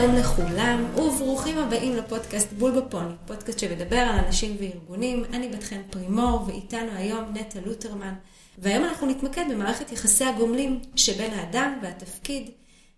[0.00, 5.24] שלום לכולם, וברוכים הבאים לפודקאסט בול בפוני, פודקאסט שמדבר על אנשים וארגונים.
[5.32, 8.14] אני בת חן פרימור, ואיתנו היום נטע לוטרמן.
[8.58, 12.50] והיום אנחנו נתמקד במערכת יחסי הגומלים שבין האדם והתפקיד.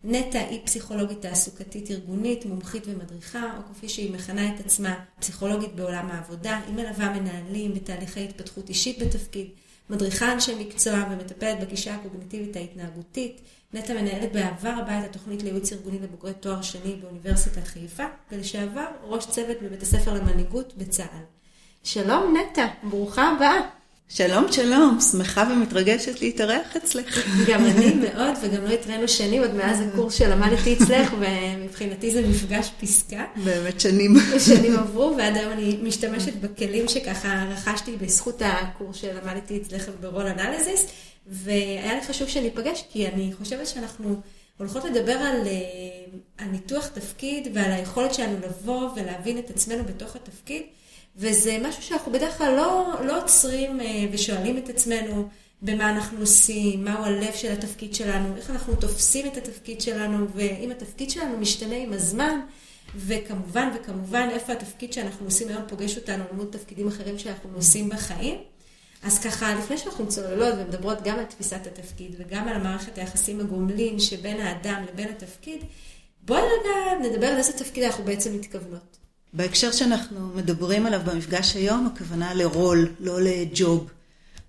[0.05, 6.11] נטע היא פסיכולוגית תעסוקתית ארגונית, מומחית ומדריכה, או כפי שהיא מכנה את עצמה, פסיכולוגית בעולם
[6.11, 6.61] העבודה.
[6.67, 9.47] היא מלווה מנהלים בתהליכי התפתחות אישית בתפקיד,
[9.91, 13.41] מדריכה אנשי מקצוע ומטפלת בגישה הקוגניטיבית ההתנהגותית.
[13.75, 19.27] נטע מנהלת בעבר רבה את התוכנית לייעוץ ארגוני לבוגרי תואר שני באוניברסיטת חיפה, ולשעבר ראש
[19.27, 21.23] צוות בבית הספר למנהיגות בצה"ל.
[21.83, 23.61] שלום נטע, ברוכה הבאה.
[24.09, 27.27] שלום, שלום, שמחה ומתרגשת להתארח אצלך.
[27.49, 32.71] גם אני מאוד, וגם לא התראינו שנים עוד מאז הקורס שלמדתי אצלך, ומבחינתי זה מפגש
[32.81, 33.25] פסקה.
[33.45, 34.15] באמת שנים.
[34.39, 40.87] שנים עברו, ועד היום אני משתמשת בכלים שככה רכשתי בזכות הקורס שלמדתי אצלך ברול אנליזיס,
[41.27, 44.21] והיה לי חשוב שניפגש, כי אני חושבת שאנחנו
[44.59, 45.53] הולכות לדבר על, אה,
[46.39, 50.63] על ניתוח תפקיד ועל היכולת שלנו לבוא ולהבין את עצמנו בתוך התפקיד.
[51.17, 55.29] וזה משהו שאנחנו בדרך כלל לא, לא עוצרים אה, ושואלים את עצמנו
[55.63, 60.71] במה אנחנו עושים, מהו הלב של התפקיד שלנו, איך אנחנו תופסים את התפקיד שלנו, ואם
[60.71, 62.41] התפקיד שלנו משתנה עם הזמן,
[62.97, 68.39] וכמובן וכמובן איפה התפקיד שאנחנו עושים היום פוגש אותנו למוד תפקידים אחרים שאנחנו עושים בחיים.
[69.03, 73.99] אז ככה, לפני שאנחנו צוללות ומדברות גם על תפיסת התפקיד וגם על מערכת היחסים הגומלין
[73.99, 75.61] שבין האדם לבין התפקיד,
[76.23, 78.97] בואי רגע נדבר על איזה תפקיד אנחנו בעצם מתכוונות.
[79.33, 83.91] בהקשר שאנחנו מדברים עליו במפגש היום, הכוונה לרול, לא לג'וב.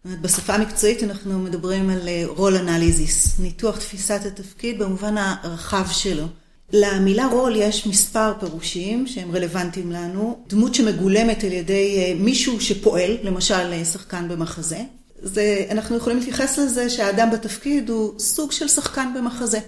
[0.05, 6.25] בשפה המקצועית אנחנו מדברים על רול אה, אנליזיס, ניתוח תפיסת התפקיד במובן הרחב שלו.
[6.73, 10.43] למילה רול יש מספר פירושים שהם רלוונטיים לנו.
[10.47, 14.81] דמות שמגולמת על ידי אה, מישהו שפועל, למשל אה, שחקן במחזה.
[15.21, 19.59] זה, אנחנו יכולים להתייחס לזה שהאדם בתפקיד הוא סוג של שחקן במחזה.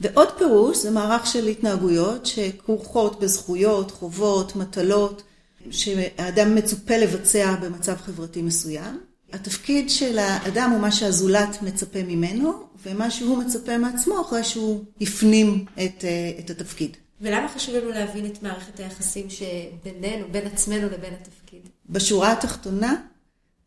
[0.00, 5.22] ועוד פירוש זה מערך של התנהגויות שכרוכות בזכויות, חובות, מטלות,
[5.70, 9.07] שהאדם מצופה לבצע במצב חברתי מסוים.
[9.32, 15.64] התפקיד של האדם הוא מה שהזולת מצפה ממנו, ומה שהוא מצפה מעצמו אחרי שהוא הפנים
[15.74, 16.96] את, אה, את התפקיד.
[17.20, 21.60] ולמה חשוב לנו להבין את מערכת היחסים שבינינו, בין עצמנו לבין התפקיד?
[21.90, 22.94] בשורה התחתונה,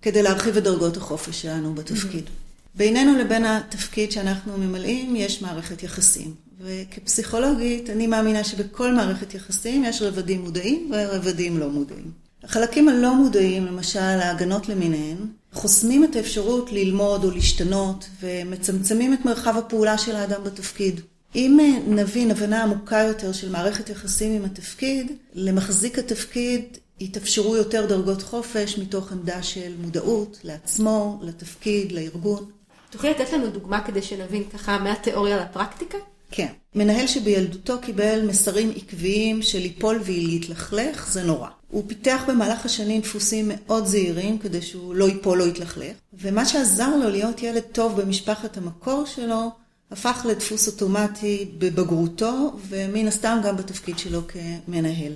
[0.02, 2.24] כדי להרחיב את דרגות החופש שלנו בתפקיד.
[2.26, 2.78] Mm-hmm.
[2.78, 6.34] בינינו לבין התפקיד שאנחנו ממלאים יש מערכת יחסים.
[6.60, 12.12] וכפסיכולוגית אני מאמינה שבכל מערכת יחסים יש רבדים מודעים ורבדים לא מודעים.
[12.44, 15.18] החלקים הלא מודעים, למשל ההגנות למיניהן,
[15.54, 21.02] חוסמים את האפשרות ללמוד או להשתנות ומצמצמים את מרחב הפעולה של האדם בתפקיד.
[21.36, 28.22] אם נבין הבנה עמוקה יותר של מערכת יחסים עם התפקיד, למחזיק התפקיד יתאפשרו יותר דרגות
[28.22, 32.46] חופש מתוך עמדה של מודעות לעצמו, לתפקיד, לארגון.
[32.90, 35.98] תוכלי לתת לנו דוגמה כדי שנבין ככה מהתיאוריה לפרקטיקה?
[36.32, 36.48] כן.
[36.76, 41.48] מנהל שבילדותו קיבל מסרים עקביים של ליפול ולהתלכלך, זה נורא.
[41.72, 46.96] הוא פיתח במהלך השנים דפוסים מאוד זהירים כדי שהוא לא ייפול או יתלכלך, ומה שעזר
[46.96, 49.52] לו להיות ילד טוב במשפחת המקור שלו,
[49.92, 55.14] הפך לדפוס אוטומטי בבגרותו, ומן הסתם גם בתפקיד שלו כמנהל.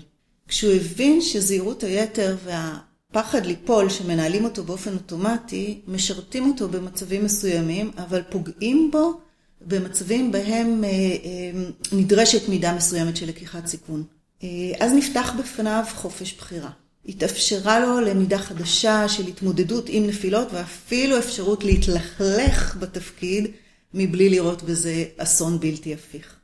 [0.48, 2.78] כשהוא הבין שזהירות היתר וה...
[3.12, 9.20] פחד ליפול שמנהלים אותו באופן אוטומטי, משרתים אותו במצבים מסוימים, אבל פוגעים בו
[9.62, 14.04] במצבים בהם אה, אה, נדרשת מידה מסוימת של לקיחת סיכון.
[14.44, 14.48] אה,
[14.80, 16.70] אז נפתח בפניו חופש בחירה.
[17.06, 23.48] התאפשרה לו למידה חדשה של התמודדות עם נפילות ואפילו אפשרות להתלכלך בתפקיד
[23.94, 26.36] מבלי לראות בזה אסון בלתי הפיך.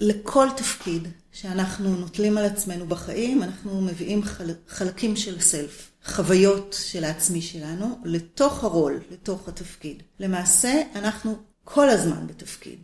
[0.00, 4.50] לכל תפקיד שאנחנו נוטלים על עצמנו בחיים, אנחנו מביאים חל...
[4.68, 5.90] חלקים של סלף.
[6.04, 10.02] החוויות של העצמי שלנו לתוך הרול, לתוך התפקיד.
[10.20, 12.78] למעשה, אנחנו כל הזמן בתפקיד.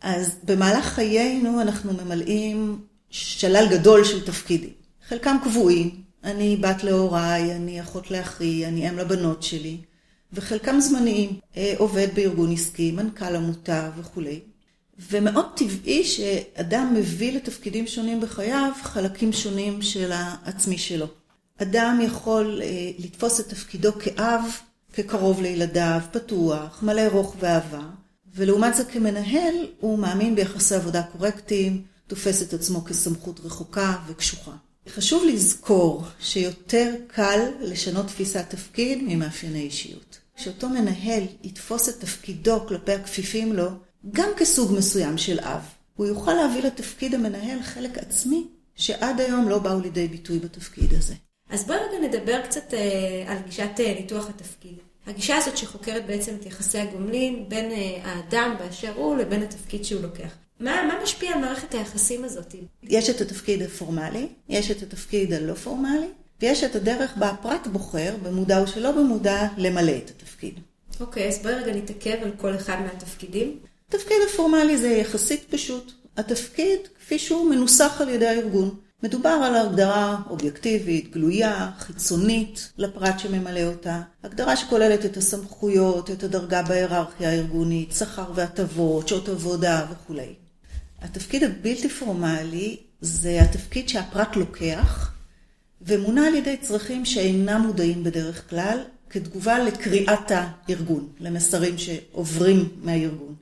[0.00, 2.84] אז במהלך חיינו אנחנו ממלאים
[3.14, 4.70] שלל גדול של תפקידים.
[5.08, 5.90] חלקם קבועים,
[6.24, 9.76] אני בת להוריי, אני אחות לאחי, אני אם לבנות שלי,
[10.32, 14.40] וחלקם זמניים, אה, עובד בארגון עסקי, מנכ"ל עמותה וכולי.
[15.10, 21.06] ומאוד טבעי שאדם מביא לתפקידים שונים בחייו חלקים שונים של העצמי שלו.
[21.62, 24.42] אדם יכול אה, לתפוס את תפקידו כאב,
[24.92, 27.82] כקרוב לילדיו, פתוח, מלא רוך ואהבה,
[28.34, 34.52] ולעומת זה כמנהל הוא מאמין ביחסי עבודה קורקטיים, תופס את עצמו כסמכות רחוקה וקשוחה.
[34.88, 40.18] חשוב לזכור שיותר קל לשנות תפיסת תפקיד ממאפייני אישיות.
[40.36, 43.68] כשאותו מנהל יתפוס את תפקידו כלפי הכפיפים לו,
[44.12, 45.62] גם כסוג מסוים של אב,
[45.96, 48.46] הוא יוכל להביא לתפקיד המנהל חלק עצמי
[48.76, 51.14] שעד היום לא באו לידי ביטוי בתפקיד הזה.
[51.50, 54.74] אז בואי רגע נדבר קצת אה, על גישת אה, ניתוח התפקיד.
[55.06, 60.02] הגישה הזאת שחוקרת בעצם את יחסי הגומלין בין אה, האדם באשר הוא לבין התפקיד שהוא
[60.02, 60.34] לוקח.
[60.60, 62.54] מה, מה משפיע על מערכת היחסים הזאת?
[62.82, 66.08] יש את התפקיד הפורמלי, יש את התפקיד הלא פורמלי,
[66.42, 70.54] ויש את הדרך בה הפרט בוחר, במודע או שלא במודע, למלא את התפקיד.
[71.00, 73.58] אוקיי, אז בואי רגע נתעכב על כל אחד מהתפקידים.
[73.88, 75.92] התפקיד הפורמלי זה יחסית פשוט.
[76.16, 78.74] התפקיד, כפי שהוא מנוסח על ידי הארגון.
[79.02, 84.00] מדובר על הגדרה אובייקטיבית, גלויה, חיצונית לפרט שממלא אותה.
[84.22, 90.34] הגדרה שכוללת את הסמכויות, את הדרגה בהיררכיה הארגונית, שכר והטבות, שעות עבודה וכולי.
[91.04, 95.12] התפקיד הבלתי פורמלי זה התפקיד שהפרט לוקח
[95.82, 98.78] ומונע על ידי צרכים שאינם מודעים בדרך כלל,
[99.10, 103.34] כתגובה לקריאת הארגון, למסרים שעוברים מהארגון.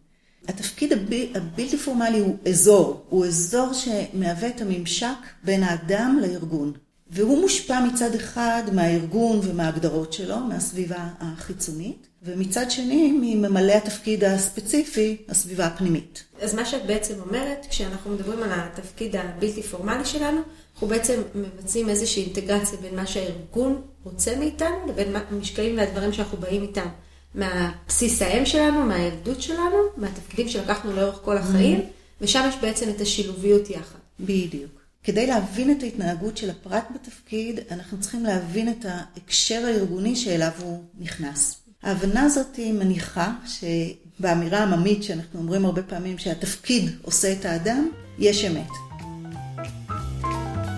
[0.49, 0.93] התפקיד
[1.35, 6.73] הבלתי פורמלי הוא אזור, הוא אזור שמהווה את הממשק בין האדם לארגון.
[7.11, 15.67] והוא מושפע מצד אחד מהארגון ומההגדרות שלו, מהסביבה החיצונית, ומצד שני מממלא התפקיד הספציפי, הסביבה
[15.67, 16.25] הפנימית.
[16.41, 20.41] אז מה שאת בעצם אומרת, כשאנחנו מדברים על התפקיד הבלתי פורמלי שלנו,
[20.75, 26.63] אנחנו בעצם מבצעים איזושהי אינטגרציה בין מה שהארגון רוצה מאיתנו, לבין המשקעים והדברים שאנחנו באים
[26.63, 26.89] איתם.
[27.35, 32.25] מהבסיס האם שלנו, מהילדות שלנו, מהתפקידים שלקחנו לאורך כל החיים, mm-hmm.
[32.25, 33.99] ושם יש בעצם את השילוביות יחד.
[34.21, 34.83] בדיוק.
[35.05, 40.85] כדי להבין את ההתנהגות של הפרט בתפקיד, אנחנו צריכים להבין את ההקשר הארגוני שאליו הוא
[40.99, 41.62] נכנס.
[41.83, 47.89] ההבנה הזאת היא מניחה שבאמירה העממית שאנחנו אומרים הרבה פעמים שהתפקיד עושה את האדם,
[48.19, 48.69] יש אמת.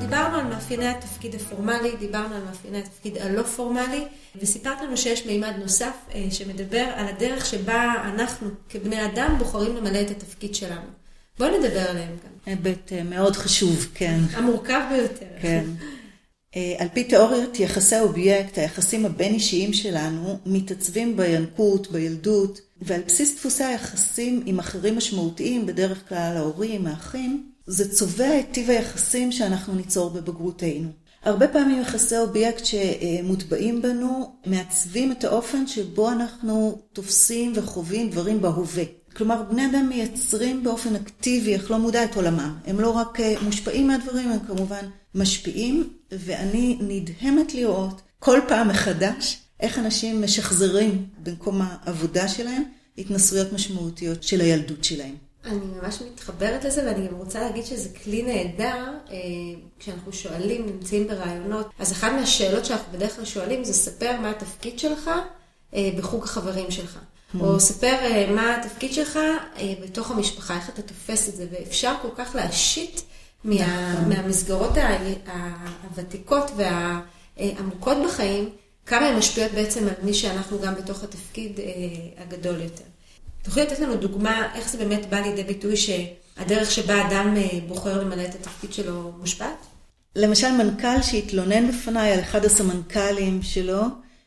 [0.00, 4.04] דיברנו על מאפייני התפקיד הפורמלי, דיברנו על מאפייני התפקיד הלא פורמלי,
[4.40, 10.00] וסיפרת לנו שיש מימד נוסף אה, שמדבר על הדרך שבה אנחנו כבני אדם בוחרים למלא
[10.00, 10.86] את התפקיד שלנו.
[11.38, 12.30] בואי נדבר עליהם גם.
[12.46, 14.20] היבט אה, מאוד חשוב, כן.
[14.32, 15.26] המורכב ביותר.
[15.40, 15.64] כן.
[16.56, 23.64] אה, על פי תיאוריות יחסי האובייקט, היחסים הבין-אישיים שלנו, מתעצבים בינקות, בילדות, ועל בסיס דפוסי
[23.64, 30.10] היחסים עם אחרים משמעותיים, בדרך כלל ההורים, האחים, זה צובע את טיב היחסים שאנחנו ניצור
[30.10, 30.88] בבגרותנו.
[31.22, 38.84] הרבה פעמים יחסי אובייקט שמוטבעים בנו מעצבים את האופן שבו אנחנו תופסים וחווים דברים בהווה.
[39.16, 42.54] כלומר, בני אדם מייצרים באופן אקטיבי, אך לא מודע את עולמם.
[42.66, 49.38] הם לא רק אה, מושפעים מהדברים, הם כמובן משפיעים, ואני נדהמת לראות כל פעם מחדש
[49.60, 52.62] איך אנשים משחזרים במקום העבודה שלהם
[52.98, 55.14] התנסויות משמעותיות של הילדות שלהם.
[55.44, 59.16] אני ממש מתחברת לזה, ואני גם רוצה להגיד שזה כלי נהדר, אה,
[59.78, 64.78] כשאנחנו שואלים, נמצאים ברעיונות, אז אחת מהשאלות שאנחנו בדרך כלל שואלים זה ספר מה התפקיד
[64.78, 65.10] שלך
[65.74, 66.98] אה, בחוג החברים שלך.
[66.98, 67.40] Mm.
[67.40, 69.18] או ספר אה, מה התפקיד שלך
[69.82, 73.02] בתוך המשפחה, איך אתה תופס את זה, ואפשר כל כך להשית
[73.44, 74.08] מה, נכון.
[74.08, 74.72] מהמסגרות
[75.90, 78.50] הוותיקות והעמוקות בחיים,
[78.86, 81.60] כמה הן משפיעות בעצם על מי שאנחנו גם בתוך התפקיד
[82.18, 82.84] הגדול יותר.
[83.42, 88.00] תוכלי לתת לנו דוגמה איך זה באמת בא לידי ביטוי שהדרך שבה אדם אה, בוחר
[88.00, 89.66] למלא את התפקיד שלו מושפעת?
[90.16, 93.82] למשל מנכ"ל שהתלונן בפניי על אחד הסמנכ"לים שלו,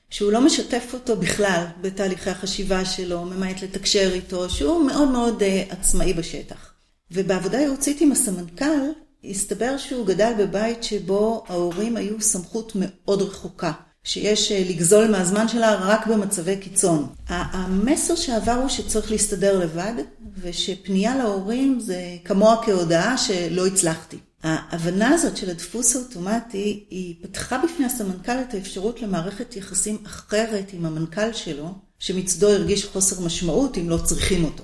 [0.09, 5.73] שהוא לא משתף אותו בכלל בתהליכי החשיבה שלו, ממעט לתקשר איתו, שהוא מאוד מאוד uh,
[5.73, 6.73] עצמאי בשטח.
[7.11, 8.91] ובעבודה ייעוצית עם הסמנכ"ל,
[9.29, 13.71] הסתבר שהוא גדל בבית שבו ההורים היו סמכות מאוד רחוקה.
[14.07, 17.07] שיש אה, לגזול מהזמן שלה רק במצבי קיצון.
[17.27, 19.93] המסר שעבר הוא שצריך להסתדר לבד,
[20.41, 24.17] ושפנייה להורים זה כמוה כהודעה שלא הצלחתי.
[24.43, 30.85] ההבנה הזאת של הדפוס האוטומטי, היא פתחה בפני הסמנכ"ל את האפשרות למערכת יחסים אחרת עם
[30.85, 34.63] המנכ"ל שלו, שמצדו הרגיש חוסר משמעות אם לא צריכים אותו.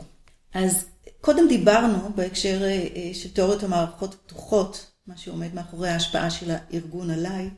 [0.53, 0.85] אז
[1.23, 7.49] קודם דיברנו בהקשר אה, של תיאוריות המערכות הפתוחות, מה שעומד מאחורי ההשפעה של הארגון עליי,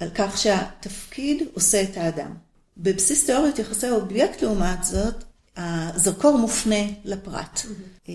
[0.00, 2.34] על כך שהתפקיד עושה את האדם.
[2.76, 5.24] בבסיס תיאוריות יחסי אובייקט לעומת זאת,
[5.56, 7.60] הזרקור מופנה לפרט.
[7.60, 8.08] Mm-hmm.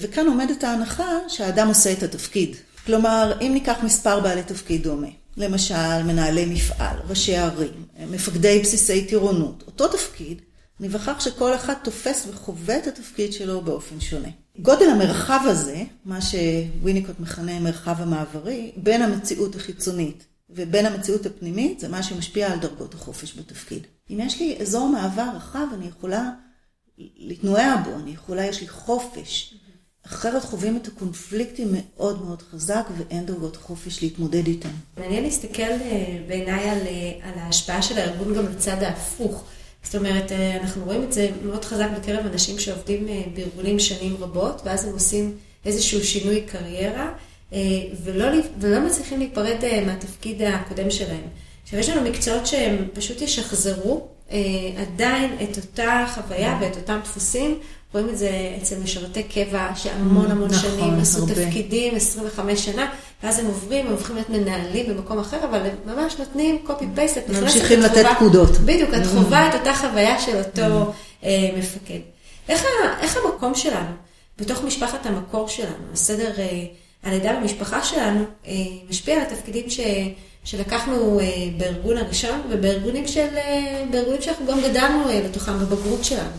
[0.00, 2.56] וכאן עומדת ההנחה שהאדם עושה את התפקיד.
[2.86, 9.64] כלומר, אם ניקח מספר בעלי תפקיד דומה, למשל מנהלי מפעל, ראשי ערים, מפקדי בסיסי טירונות,
[9.66, 10.42] אותו תפקיד,
[10.80, 14.28] נבחר שכל אחד תופס וחווה את התפקיד שלו באופן שונה.
[14.58, 21.88] גודל המרחב הזה, מה שוויניקוט מכנה מרחב המעברי, בין המציאות החיצונית ובין המציאות הפנימית זה
[21.88, 23.86] מה שמשפיע על דרגות החופש בתפקיד.
[24.10, 26.30] אם יש לי אזור מעבר רחב, אני יכולה
[26.98, 29.54] להתנועע בו, אני יכולה, יש לי חופש.
[30.06, 34.68] אחרת חווים את הקונפליקטים מאוד מאוד חזק ואין דרגות חופש להתמודד איתם.
[34.96, 39.44] מעניין להסתכל אה, בעיניי על, אה, על ההשפעה של הארגון גם לצד ההפוך.
[39.82, 44.62] זאת אומרת, אה, אנחנו רואים את זה מאוד חזק בקרב אנשים שעובדים בארגונים שנים רבות,
[44.64, 47.12] ואז הם עושים איזשהו שינוי קריירה.
[47.52, 47.58] אה,
[48.04, 48.26] ולא,
[48.60, 51.22] ולא מצליחים להיפרד אה, מהתפקיד הקודם שלהם.
[51.62, 54.08] עכשיו, יש לנו מקצועות שהם פשוט ישחזרו
[54.76, 57.58] עדיין את אותה חוויה ואת אותם דפוסים.
[57.94, 58.30] רואים את זה
[58.62, 61.34] אצל משרתי קבע שהמון המון נכון, שנים עשו הרבה.
[61.34, 62.90] תפקידים, 25 שנה,
[63.22, 67.28] ואז הם עוברים, הם הופכים להיות מנהלים במקום אחר, אבל הם ממש נותנים copy-paste, את
[67.30, 68.50] נכנסת, ממשיכים את לתת פקודות.
[68.50, 70.92] בדיוק, את חווה את אותה חוויה של אותו
[71.24, 71.98] אה, מפקד.
[72.48, 73.90] איך, ה- איך המקום שלנו,
[74.38, 76.64] בתוך משפחת המקור שלנו, הסדר אה,
[77.02, 78.52] הלידה במשפחה שלנו, אה,
[78.90, 79.80] משפיע על התפקידים ש,
[80.44, 81.24] שלקחנו אה,
[81.56, 83.82] בארגון הראשון, ובארגונים של, אה,
[84.20, 86.30] שאנחנו גם גדלנו אה, לתוכם בבגרות שלנו.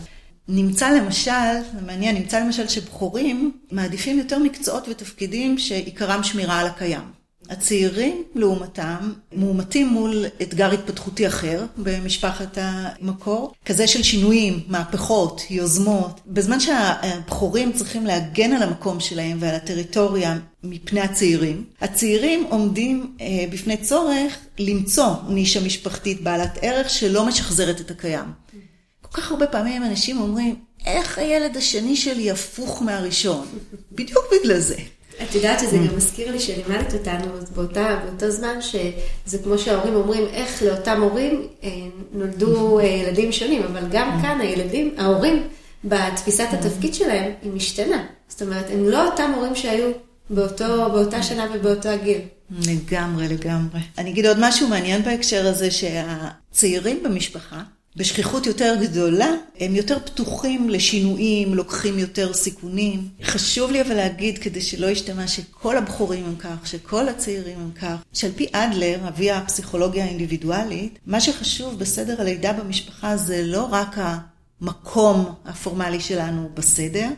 [0.52, 1.30] נמצא למשל,
[1.74, 7.20] זה מעניין, נמצא למשל שבחורים מעדיפים יותר מקצועות ותפקידים שעיקרם שמירה על הקיים.
[7.50, 16.20] הצעירים, לעומתם, מאומתים מול אתגר התפתחותי אחר במשפחת המקור, כזה של שינויים, מהפכות, יוזמות.
[16.26, 23.76] בזמן שהבחורים צריכים להגן על המקום שלהם ועל הטריטוריה מפני הצעירים, הצעירים עומדים אה, בפני
[23.76, 28.24] צורך למצוא נישה משפחתית בעלת ערך שלא משחזרת את הקיים.
[29.12, 30.54] כל כך הרבה פעמים אנשים אומרים,
[30.86, 33.46] איך הילד השני שלי הפוך מהראשון?
[33.92, 34.76] בדיוק בגלל זה.
[35.22, 40.24] את יודעת שזה גם מזכיר לי שלימדת אותנו באותה, באותו זמן, שזה כמו שההורים אומרים,
[40.26, 41.70] איך לאותם הורים אה,
[42.12, 45.48] נולדו אה, ילדים שונים, אבל גם כאן הילדים, ההורים,
[45.84, 48.06] בתפיסת התפקיד שלהם, היא משתנה.
[48.28, 49.90] זאת אומרת, הם לא אותם הורים שהיו
[50.30, 52.20] באותו, באותה שנה ובאותו הגיל.
[52.50, 53.80] לגמרי, לגמרי.
[53.98, 57.62] אני אגיד עוד משהו מעניין בהקשר הזה, שהצעירים במשפחה,
[57.96, 59.30] בשכיחות יותר גדולה,
[59.60, 63.08] הם יותר פתוחים לשינויים, לוקחים יותר סיכונים.
[63.22, 67.96] חשוב לי אבל להגיד, כדי שלא ישתמע שכל הבחורים הם כך, שכל הצעירים הם כך,
[68.12, 75.34] שעל פי אדלר, אבי הפסיכולוגיה האינדיבידואלית, מה שחשוב בסדר הלידה במשפחה זה לא רק המקום
[75.44, 77.08] הפורמלי שלנו בסדר,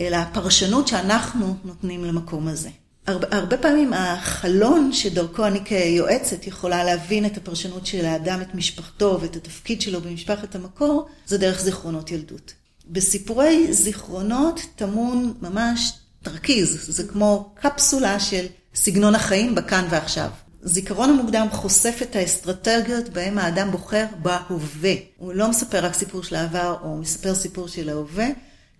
[0.00, 2.70] אלא הפרשנות שאנחנו נותנים למקום הזה.
[3.10, 9.18] הרבה, הרבה פעמים החלון שדרכו אני כיועצת יכולה להבין את הפרשנות של האדם, את משפחתו
[9.20, 12.52] ואת התפקיד שלו במשפחת המקור, זה דרך זיכרונות ילדות.
[12.86, 20.30] בסיפורי זיכרונות טמון ממש תרכיז, זה כמו קפסולה של סגנון החיים בכאן ועכשיו.
[20.62, 24.94] זיכרון המוקדם חושף את האסטרטגיות בהם האדם בוחר בהווה.
[25.16, 28.26] הוא לא מספר רק סיפור של העבר, או מספר סיפור של ההווה,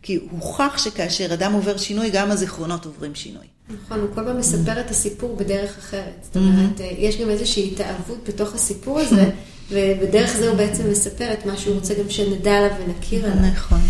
[0.02, 3.46] כי הוכח שכאשר אדם עובר שינוי, גם הזיכרונות עוברים שינוי.
[3.84, 6.14] נכון, הוא כל פעם מספר את הסיפור בדרך אחרת.
[6.22, 9.30] זאת אומרת, יש גם איזושהי התאהבות בתוך הסיפור הזה,
[9.70, 13.50] ובדרך זה הוא בעצם מספר את מה שהוא רוצה גם שנדע עליו ונכיר עליו.
[13.52, 13.80] נכון.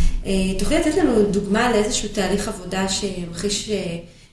[0.59, 3.71] תוכלי לתת לנו דוגמה לאיזשהו תהליך עבודה שימחיש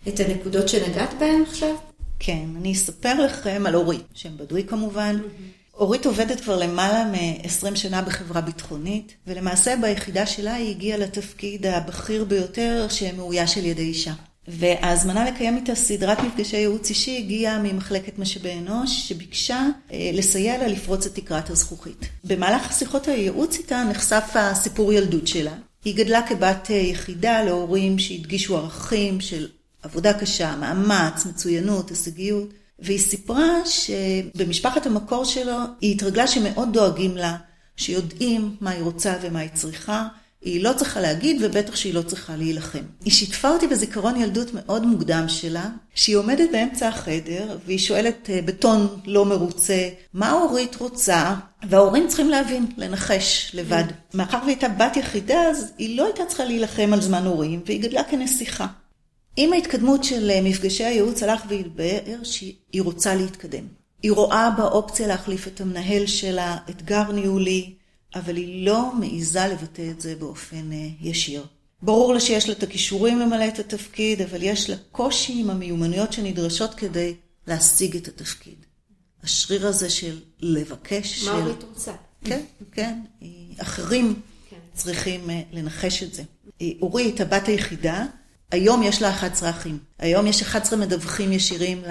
[0.07, 1.75] את הנקודות שנגעת בהן עכשיו?
[2.19, 5.19] כן, אני אספר לכם על אורי, שם בדוי כמובן.
[5.73, 12.23] אורית עובדת כבר למעלה מ-20 שנה בחברה ביטחונית, ולמעשה ביחידה שלה היא הגיעה לתפקיד הבכיר
[12.23, 14.13] ביותר שמאויש על ידי אישה.
[14.47, 20.67] וההזמנה לקיים איתה סדרת מפגשי ייעוץ אישי הגיעה ממחלקת משאבי אנוש, שביקשה אה, לסייע לה
[20.67, 22.05] לפרוץ את תקרת הזכוכית.
[22.23, 25.53] במהלך שיחות הייעוץ איתה נחשף הסיפור ילדות שלה.
[25.85, 29.47] היא גדלה כבת יחידה להורים שהדגישו ערכים של
[29.83, 32.49] עבודה קשה, מאמץ, מצוינות, הישגיות.
[32.79, 37.37] והיא סיפרה שבמשפחת המקור שלו היא התרגלה שמאוד דואגים לה,
[37.75, 40.07] שיודעים מה היא רוצה ומה היא צריכה,
[40.41, 42.83] היא לא צריכה להגיד ובטח שהיא לא צריכה להילחם.
[43.05, 48.99] היא שיתפה אותי בזיכרון ילדות מאוד מוקדם שלה, שהיא עומדת באמצע החדר והיא שואלת בטון
[49.05, 51.35] לא מרוצה, מה אורית רוצה?
[51.69, 53.83] וההורים צריכים להבין, לנחש לבד.
[54.13, 57.81] מאחר והיא הייתה בת יחידה, אז היא לא הייתה צריכה להילחם על זמן הורים, והיא
[57.81, 58.67] גדלה כנסיכה.
[59.37, 63.63] עם ההתקדמות של מפגשי הייעוץ הלך והתבהר שהיא רוצה להתקדם.
[64.03, 67.76] היא רואה באופציה להחליף את המנהל שלה, אתגר ניהולי,
[68.17, 70.69] אבל היא לא מעיזה לבטא את זה באופן
[71.01, 71.45] ישיר.
[71.81, 76.13] ברור לה שיש לה את הכישורים למלא את התפקיד, אבל יש לה קושי עם המיומנויות
[76.13, 77.15] שנדרשות כדי
[77.47, 78.65] להשיג את התפקיד.
[79.23, 81.23] השריר הזה של לבקש...
[81.23, 81.41] מה של...
[81.41, 81.93] אורית רוצה?
[82.23, 82.99] כן, כן.
[83.57, 84.55] אחרים כן.
[84.73, 86.23] צריכים לנחש את זה.
[86.81, 88.05] אורי הייתה הבת היחידה.
[88.51, 89.77] היום יש לה 11 אחים.
[89.99, 91.81] היום יש 11 מדווחים ישירים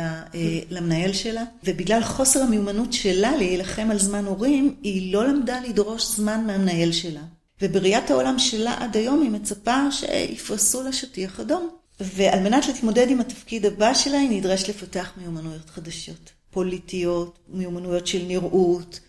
[0.71, 6.45] למנהל שלה, ובגלל חוסר המיומנות שלה להילחם על זמן הורים, היא לא למדה לדרוש זמן
[6.47, 7.21] מהמנהל שלה.
[7.63, 11.71] ובראיית העולם שלה עד היום היא מצפה שיפרסו לה שטיח אדום.
[12.01, 16.31] ועל מנת להתמודד עם התפקיד הבא שלה, היא נדרשת לפתח מיומנויות חדשות.
[16.51, 19.01] פוליטיות, מיומנויות של נראות.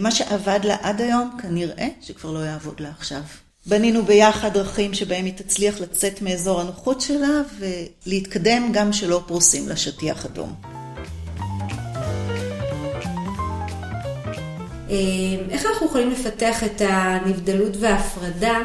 [0.00, 3.22] מה שעבד לה עד היום, כנראה שכבר לא יעבוד לה עכשיו.
[3.66, 9.76] בנינו ביחד דרכים שבהם היא תצליח לצאת מאזור הנוחות שלה ולהתקדם גם שלא פרוסים לה
[9.76, 10.54] שטיח אדום.
[15.50, 18.58] איך אנחנו יכולים לפתח את הנבדלות וההפרדה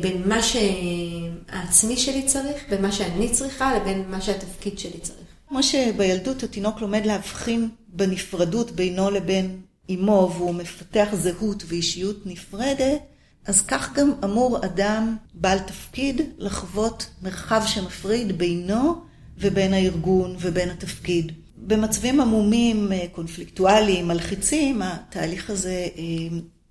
[0.00, 5.18] בין מה שהעצמי שלי צריך, בין מה שאני צריכה, לבין מה שהתפקיד שלי צריך?
[5.48, 13.00] כמו שבילדות התינוק לומד להבחין בנפרדות בינו לבין עמו והוא מפתח זהות ואישיות נפרדת,
[13.46, 18.94] אז כך גם אמור אדם בעל תפקיד לחוות מרחב שמפריד בינו
[19.38, 21.32] ובין הארגון ובין התפקיד.
[21.56, 25.86] במצבים עמומים, קונפליקטואליים, מלחיצים, התהליך הזה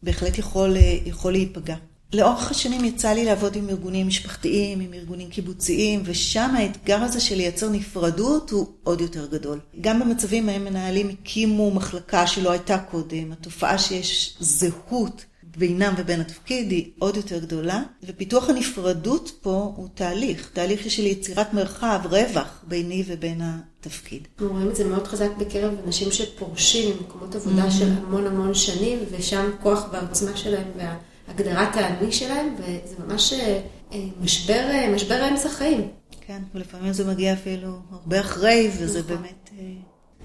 [0.03, 1.75] בהחלט יכול, יכול להיפגע.
[2.13, 7.35] לאורך השנים יצא לי לעבוד עם ארגונים משפחתיים, עם ארגונים קיבוציים, ושם האתגר הזה של
[7.35, 9.59] לייצר נפרדות הוא עוד יותר גדול.
[9.81, 15.25] גם במצבים מהם מנהלים הקימו מחלקה שלא הייתה קודם, התופעה שיש זהות
[15.57, 21.53] בינם ובין התפקיד היא עוד יותר גדולה, ופיתוח הנפרדות פה הוא תהליך, תהליך של יצירת
[21.53, 24.27] מרחב, רווח, ביני ובין התפקיד.
[24.33, 28.99] אנחנו רואים את זה מאוד חזק בקרב אנשים שפורשים ממקומות עבודה של המון המון שנים,
[29.11, 30.95] ושם כוח והעוצמה שלהם וה...
[31.27, 33.61] הגדרת האני שלהם, וזה ממש אה,
[34.21, 35.87] משבר, אה, משבר אמצע חיים.
[36.21, 39.15] כן, ולפעמים זה מגיע אפילו הרבה אחרי, וזה נכון.
[39.15, 39.49] באמת...
[39.59, 39.65] אה,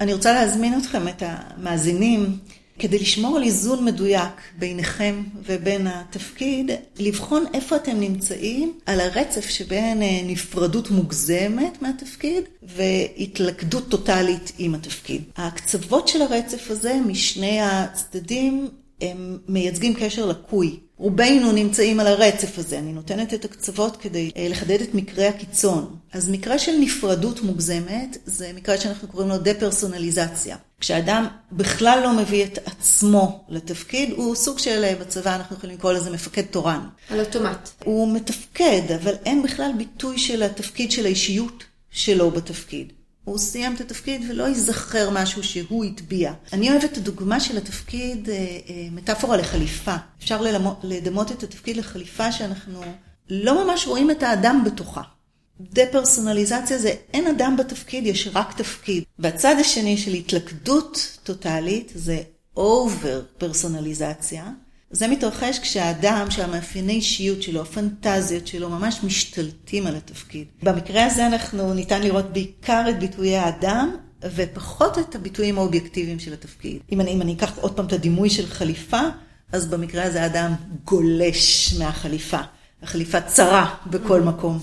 [0.01, 2.39] אני רוצה להזמין אתכם, את המאזינים,
[2.81, 10.03] כדי לשמור על איזון מדויק ביניכם ובין התפקיד, לבחון איפה אתם נמצאים על הרצף שבין
[10.27, 15.23] נפרדות מוגזמת מהתפקיד והתלכדות טוטאלית עם התפקיד.
[15.37, 18.69] הקצוות של הרצף הזה משני הצדדים
[19.01, 20.81] הם מייצגים קשר לקוי.
[20.97, 25.97] רובנו נמצאים על הרצף הזה, אני נותנת את הקצוות כדי אה, לחדד את מקרה הקיצון.
[26.13, 30.57] אז מקרה של נפרדות מוגזמת, זה מקרה שאנחנו קוראים לו דה-פרסונליזציה.
[30.81, 35.93] כשאדם בכלל לא מביא את עצמו לתפקיד, הוא סוג של, אה, בצבא אנחנו יכולים לקרוא
[35.93, 36.89] לזה מפקד תורן.
[37.11, 37.69] על אוטומט.
[37.85, 42.93] הוא מתפקד, אבל אין בכלל ביטוי של התפקיד של האישיות שלו בתפקיד.
[43.25, 46.33] הוא סיים את התפקיד ולא ייזכר משהו שהוא הטביע.
[46.53, 49.95] אני אוהבת את הדוגמה של התפקיד, אה, אה, מטאפורה לחליפה.
[50.19, 50.43] אפשר
[50.83, 52.81] לדמות את התפקיד לחליפה שאנחנו
[53.31, 55.03] לא ממש רואים את האדם בתוכה.
[55.73, 59.05] דה-פרסונליזציה זה אין אדם בתפקיד, יש רק תפקיד.
[59.19, 62.23] והצד השני של התלכדות טוטאלית זה
[62.57, 64.45] אובר-פרסונליזציה.
[64.91, 70.47] זה מתרחש כשהאדם, שהמאפייני אישיות שלו, הפנטזיות שלו, ממש משתלטים על התפקיד.
[70.63, 73.97] במקרה הזה אנחנו ניתן לראות בעיקר את ביטויי האדם,
[74.35, 76.79] ופחות את הביטויים האובייקטיביים של התפקיד.
[76.93, 79.01] אם אני, אם אני אקח עוד פעם את הדימוי של חליפה,
[79.53, 80.55] אז במקרה הזה האדם
[80.85, 82.41] גולש מהחליפה.
[82.83, 84.59] החליפה צרה בכל מקום.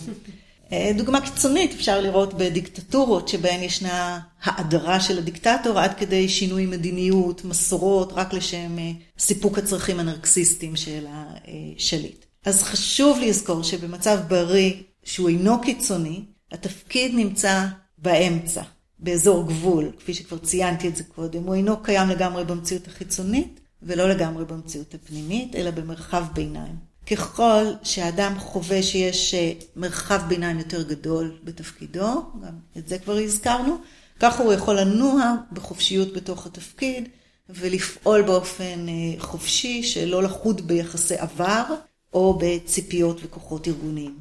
[0.71, 7.45] אה, דוגמה קיצונית אפשר לראות בדיקטטורות שבהן ישנה האדרה של הדיקטטור עד כדי שינוי מדיניות,
[7.45, 12.25] מסורות, רק לשם אה, סיפוק הצרכים הנרקסיסטיים של השליט.
[12.45, 17.65] אז חשוב לזכור שבמצב בריא שהוא אינו קיצוני, התפקיד נמצא
[17.97, 18.62] באמצע,
[18.99, 24.10] באזור גבול, כפי שכבר ציינתי את זה קודם, הוא אינו קיים לגמרי במציאות החיצונית ולא
[24.10, 26.87] לגמרי במציאות הפנימית, אלא במרחב ביניים.
[27.12, 33.78] ככל שאדם חווה שיש אה, מרחב ביניים יותר גדול בתפקידו, גם את זה כבר הזכרנו,
[34.20, 37.10] ככה הוא יכול לנוע בחופשיות בתוך התפקיד
[37.50, 41.63] ולפעול באופן אה, חופשי, שלא לחוד ביחסי עבר
[42.13, 44.20] או בציפיות וכוחות ארגוניים.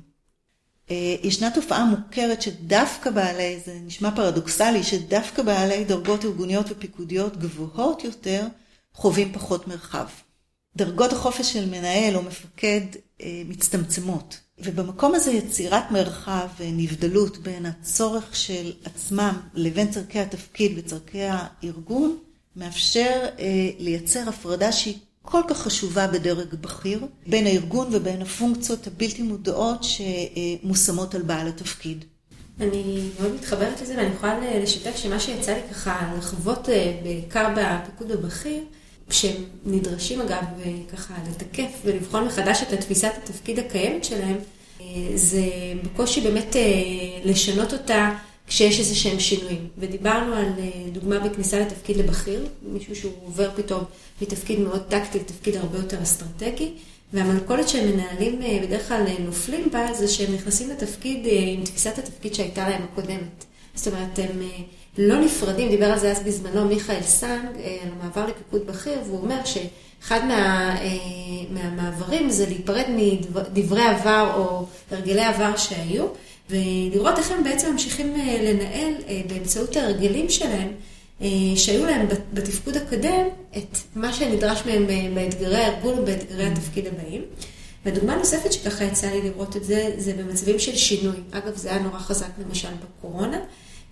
[0.90, 8.04] אה, ישנה תופעה מוכרת שדווקא בעלי, זה נשמע פרדוקסלי, שדווקא בעלי דרגות ארגוניות ופיקודיות גבוהות
[8.04, 8.46] יותר
[8.94, 10.06] חווים פחות מרחב.
[10.76, 12.80] דרגות החופש של מנהל או מפקד
[13.22, 14.40] אה, מצטמצמות.
[14.58, 22.18] ובמקום הזה יצירת מרחב ונבדלות בין הצורך של עצמם לבין צורכי התפקיד וצורכי הארגון,
[22.56, 29.22] מאפשר אה, לייצר הפרדה שהיא כל כך חשובה בדרג בכיר, בין הארגון ובין הפונקציות הבלתי
[29.22, 32.04] מודעות שמושמות על בעל התפקיד.
[32.60, 38.10] אני מאוד מתחברת לזה ואני יכולה לשתף שמה שיצא לי ככה לחוות אה, בעיקר בפיקוד
[38.10, 38.64] הבכיר,
[39.10, 40.44] שהם נדרשים אגב
[40.92, 44.36] ככה לתקף ולבחון מחדש את תפיסת התפקיד הקיימת שלהם,
[44.80, 45.42] אה, זה
[45.84, 46.62] בקושי באמת אה,
[47.24, 48.14] לשנות אותה
[48.46, 49.68] כשיש איזה שהם שינויים.
[49.78, 53.84] ודיברנו על אה, דוגמה בכניסה לתפקיד לבכיר, מישהו שהוא עובר פתאום
[54.22, 56.72] מתפקיד מאוד טקטי לתפקיד הרבה יותר אסטרטגי,
[57.12, 62.68] והמלכודת שהם מנהלים בדרך כלל נופלים בה, זה שהם נכנסים לתפקיד עם תפיסת התפקיד שהייתה
[62.68, 63.44] להם הקודמת.
[63.74, 64.42] זאת אומרת, הם
[64.98, 69.20] לא נפרדים, דיבר על זה אז בזמנו מיכאל סנג, אה, על המעבר לפיקוד בכיר, והוא
[69.20, 70.88] אומר שאחד מה, אה,
[71.50, 76.06] מהמעברים זה להיפרד מדברי עבר או הרגלי עבר שהיו,
[76.50, 78.94] ולראות איך הם בעצם ממשיכים אה, לנהל
[79.28, 80.68] באמצעות ההרגלים שלהם,
[81.56, 87.22] שהיו להם בתפקוד הקודם, את מה שנדרש מהם באתגרי הארגון ובאתגרי התפקיד הבאים.
[87.86, 91.16] ודוגמה נוספת שככה יצא לי לראות את זה, זה במצבים של שינוי.
[91.30, 93.38] אגב, זה היה נורא חזק למשל בקורונה.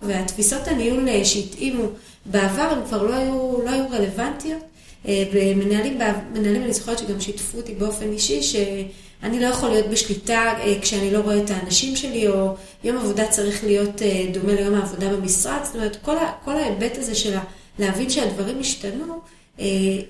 [0.01, 1.83] והתפיסות הניהול אה, שהתאימו
[2.25, 4.61] בעבר הן כבר לא היו, לא היו רלוונטיות.
[5.07, 5.99] אה, ומנהלים,
[6.33, 11.11] מנהלים אני זוכרת שגם שיתפו אותי באופן אישי, שאני לא יכול להיות בשליטה אה, כשאני
[11.11, 14.01] לא רואה את האנשים שלי, או יום עבודה צריך להיות
[14.33, 15.59] דומה ליום העבודה במשרד.
[15.63, 17.37] זאת אומרת, כל, כל ההיבט הזה של
[17.79, 19.19] להבין שהדברים השתנו,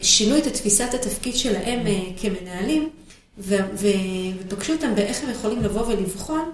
[0.02, 1.80] שינו את תפיסת התפקיד שלהם
[2.22, 2.90] כמנהלים,
[3.38, 6.52] ופגשו אותם באיך הם יכולים לבוא ולבחון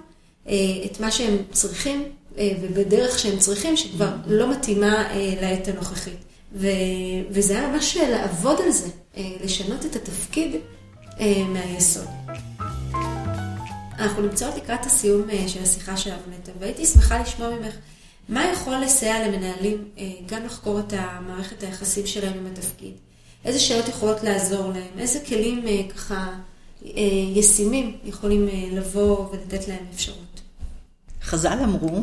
[0.84, 2.04] את מה שהם צריכים
[2.36, 5.08] ובדרך שהם צריכים, שכבר לא מתאימה
[5.40, 6.24] לעת הנוכחית.
[7.30, 8.88] וזה היה ממש לעבוד על זה,
[9.44, 10.56] לשנות את התפקיד
[11.48, 12.06] מהיסוד.
[13.98, 17.74] אנחנו נמצאות לקראת הסיום של השיחה שלנו, נטע, והייתי שמחה לשמוע ממך
[18.28, 19.88] מה יכול לסייע למנהלים
[20.26, 22.92] גם לחקור את המערכת היחסים שלהם עם התפקיד.
[23.44, 25.64] איזה שאלות יכולות לעזור להם, איזה כלים
[25.96, 26.28] ככה
[27.34, 30.40] ישימים יכולים לבוא ולתת להם אפשרות.
[31.22, 32.00] חז"ל אמרו,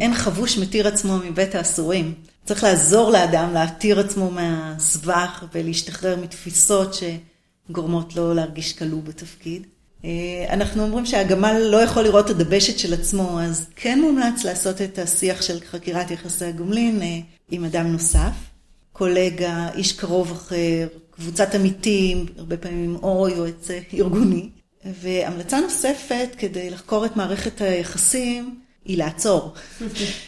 [0.00, 2.14] אין חבוש מתיר עצמו מבית האסורים.
[2.44, 6.94] צריך לעזור לאדם להתיר עצמו מהסבך ולהשתחרר מתפיסות
[7.68, 9.66] שגורמות לו להרגיש כלוא בתפקיד.
[10.48, 14.98] אנחנו אומרים שהגמל לא יכול לראות את הדבשת של עצמו, אז כן מומלץ לעשות את
[14.98, 17.00] השיח של חקירת יחסי הגומלין
[17.50, 18.32] עם אדם נוסף.
[18.92, 24.48] קולגה, איש קרוב אחר, קבוצת עמיתים, הרבה פעמים או יועץ ארגוני.
[24.84, 29.54] והמלצה נוספת כדי לחקור את מערכת היחסים היא לעצור.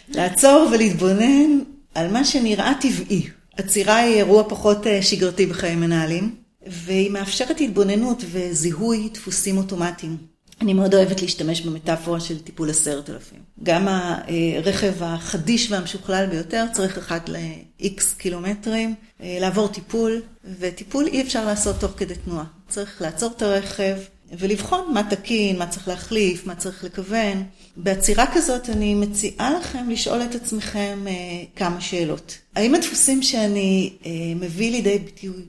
[0.09, 1.59] לעצור ולהתבונן
[1.95, 3.29] על מה שנראה טבעי.
[3.57, 6.35] עצירה היא אירוע פחות שגרתי בחיי מנהלים,
[6.67, 10.17] והיא מאפשרת התבוננות וזיהוי דפוסים אוטומטיים.
[10.61, 13.38] אני מאוד אוהבת להשתמש במטאפורה של טיפול עשרת אלפים.
[13.62, 20.23] גם הרכב החדיש והמשוכלל ביותר צריך אחת ל-X קילומטרים, לעבור טיפול,
[20.59, 22.45] וטיפול אי אפשר לעשות תוך כדי תנועה.
[22.69, 23.97] צריך לעצור את הרכב
[24.38, 27.42] ולבחון מה תקין, מה צריך להחליף, מה צריך לכוון.
[27.77, 31.05] בעצירה כזאת אני מציעה לכם לשאול את עצמכם
[31.57, 32.38] כמה שאלות.
[32.55, 33.92] האם הדפוסים שאני
[34.37, 34.99] מביא לידי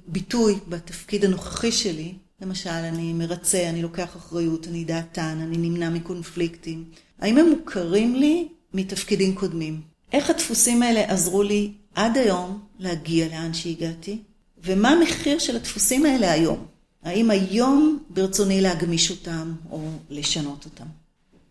[0.07, 6.83] ביטוי בתפקיד הנוכחי שלי, למשל, אני מרצה, אני לוקח אחריות, אני דעתן, אני נמנע מקונפליקטים.
[7.19, 9.81] האם הם מוכרים לי מתפקידים קודמים?
[10.13, 14.17] איך הדפוסים האלה עזרו לי עד היום להגיע לאן שהגעתי?
[14.63, 16.65] ומה המחיר של הדפוסים האלה היום?
[17.03, 20.85] האם היום ברצוני להגמיש אותם או לשנות אותם?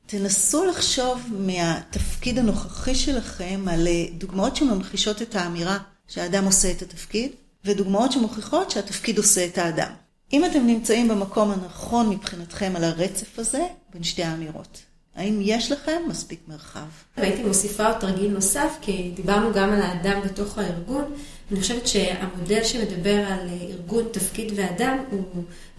[0.07, 3.89] תנסו לחשוב מהתפקיד הנוכחי שלכם על
[4.19, 7.33] דוגמאות שממחישות את האמירה שהאדם עושה את התפקיד,
[7.65, 9.93] ודוגמאות שמוכיחות שהתפקיד עושה את האדם.
[10.33, 14.79] אם אתם נמצאים במקום הנכון מבחינתכם על הרצף הזה, בין שתי האמירות.
[15.15, 16.87] האם יש לכם מספיק מרחב?
[17.17, 21.05] והייתי מוסיפה עוד תרגיל נוסף, כי דיברנו גם על האדם בתוך הארגון.
[21.53, 25.23] אני חושבת שהמודל שמדבר על ארגון, תפקיד ואדם, הוא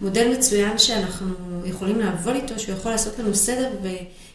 [0.00, 1.26] מודל מצוין שאנחנו
[1.64, 3.70] יכולים לעבוד איתו, שהוא יכול לעשות לנו סדר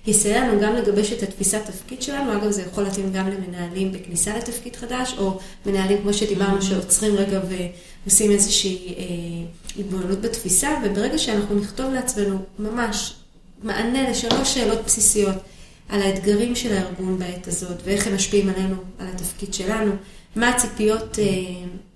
[0.07, 2.33] ויסייע לנו גם לגבש את התפיסת תפקיד שלנו.
[2.33, 7.39] אגב, זה יכול להתאים גם למנהלים בכניסה לתפקיד חדש, או מנהלים, כמו שדיברנו, שעוצרים רגע
[8.05, 8.95] ועושים איזושהי
[9.79, 13.13] התבוננות בתפיסה, וברגע שאנחנו נכתוב לעצמנו ממש
[13.63, 15.35] מענה לשלוש שאלות בסיסיות
[15.89, 19.91] על האתגרים של הארגון בעת הזאת, ואיך הם משפיעים עלינו, על התפקיד שלנו,
[20.35, 21.19] מה הציפיות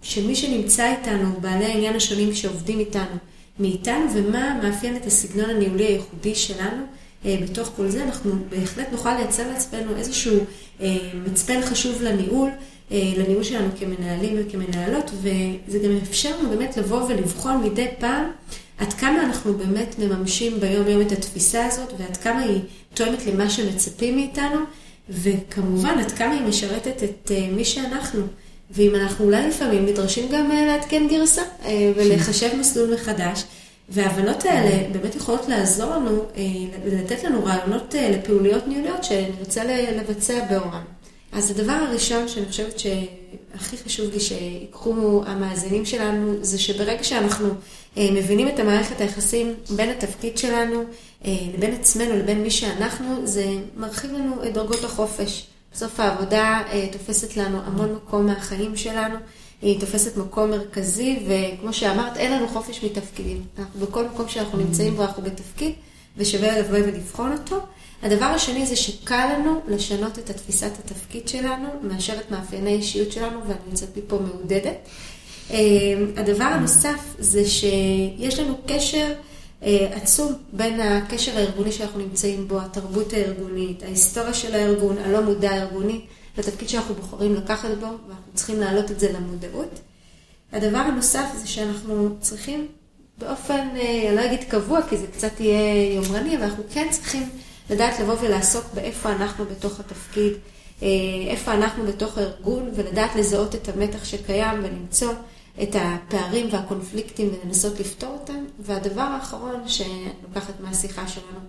[0.02, 3.16] של מי שנמצא איתנו, בעלי העניין השונים שעובדים איתנו,
[3.60, 6.84] מאיתנו, ומה מאפיין את הסגנון הניהולי הייחודי שלנו.
[7.26, 10.40] בתוך כל זה אנחנו בהחלט נוכל לייצר לעצמנו איזשהו
[11.26, 12.50] מצפן חשוב לניהול,
[12.92, 18.26] לניהול שלנו כמנהלים וכמנהלות, וזה גם אפשר לנו באמת לבוא ולבחון מדי פעם
[18.78, 22.60] עד כמה אנחנו באמת מממשים ביום יום את התפיסה הזאת, ועד כמה היא
[22.94, 24.60] תואמת למה שמצפים מאיתנו,
[25.10, 28.22] וכמובן עד כמה היא משרתת את מי שאנחנו.
[28.72, 31.42] ואם אנחנו אולי לפעמים נדרשים גם לעדכן גרסה
[31.96, 33.44] ולחשב מסלול מחדש.
[33.90, 36.22] וההבנות האלה באמת יכולות לעזור לנו,
[36.86, 39.64] לתת לנו רעיונות לפעוליות ניהוליות שנרצה
[39.98, 40.82] לבצע בהוראה.
[41.32, 47.48] אז הדבר הראשון שאני חושבת שהכי חשוב לי שיקחו המאזינים שלנו, זה שברגע שאנחנו
[47.98, 50.84] מבינים את המערכת היחסים בין התפקיד שלנו
[51.26, 53.46] לבין עצמנו, לבין מי שאנחנו, זה
[53.78, 55.48] מרחיב לנו את דרגות החופש.
[55.74, 59.16] בסוף העבודה תופסת לנו המון מקום מהחיים שלנו,
[59.62, 63.46] היא תופסת מקום מרכזי, וכמו שאמרת, אין לנו חופש מתפקידים.
[63.60, 65.74] אנחנו בכל מקום שאנחנו נמצאים בו, אנחנו בתפקיד,
[66.18, 67.60] ושווה לבוא ולבחון אותו.
[68.04, 73.40] הדבר השני זה שקל לנו לשנות את התפיסת התפקיד שלנו, מאשר את מאפייני האישיות שלנו,
[73.42, 74.90] ואני יוצאת מפה מעודדת.
[76.18, 79.14] הדבר הנוסף זה שיש לנו קשר
[79.92, 86.02] עצום בין הקשר הארגוני שאנחנו נמצאים בו, התרבות הארגונית, ההיסטוריה של הארגון, הלא מודע הארגוני,
[86.38, 89.80] לתפקיד שאנחנו בוחרים לקחת בו, ואנחנו צריכים להעלות את זה למודעות.
[90.52, 92.68] הדבר הנוסף זה שאנחנו צריכים
[93.18, 97.30] באופן, אני לא אגיד קבוע, כי זה קצת יהיה יומרני, אבל אנחנו כן צריכים
[97.70, 100.34] לדעת לבוא ולעסוק באיפה אנחנו בתוך התפקיד,
[101.30, 105.14] איפה אנחנו בתוך הארגון, ולדעת לזהות את המתח שקיים ולמצוא
[105.62, 108.46] את הפערים והקונפליקטים ולנסות לפתור אותם.
[108.60, 111.40] והדבר האחרון שאני לוקחת מהשיחה שלנו,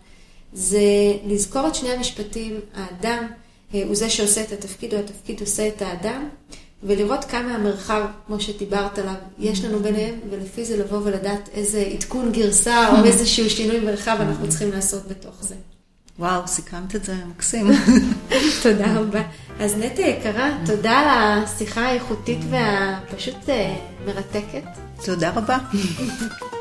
[0.52, 0.82] זה
[1.26, 3.26] לזכור את שני המשפטים, האדם
[3.72, 6.28] הוא זה שעושה את התפקיד, או התפקיד עושה את האדם,
[6.82, 12.32] ולראות כמה המרחב, כמו שדיברת עליו, יש לנו ביניהם, ולפי זה לבוא ולדעת איזה עדכון
[12.32, 15.54] גרסה או איזשהו שינוי מרחב אנחנו צריכים לעשות בתוך זה.
[16.18, 17.66] וואו, סיכמת את זה מקסים.
[18.62, 19.22] תודה רבה.
[19.60, 23.48] אז נטע יקרה, תודה על השיחה האיכותית והפשוט
[24.06, 24.64] מרתקת.
[25.04, 25.58] תודה רבה.